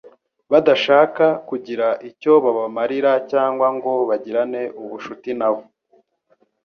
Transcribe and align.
badashaka 0.51 1.25
kugira 1.49 1.87
icyo 2.09 2.33
babamarira 2.43 3.11
cyangwa 3.31 3.67
ngo 3.75 3.91
bagirane 4.09 4.61
ubucuti 4.81 5.29
nabo. 5.39 5.63